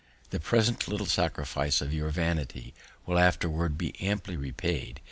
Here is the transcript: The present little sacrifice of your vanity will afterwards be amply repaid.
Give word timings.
The 0.31 0.39
present 0.39 0.87
little 0.87 1.05
sacrifice 1.05 1.79
of 1.79 1.93
your 1.93 2.09
vanity 2.09 2.73
will 3.05 3.19
afterwards 3.19 3.75
be 3.75 3.93
amply 3.99 4.35
repaid. 4.35 4.99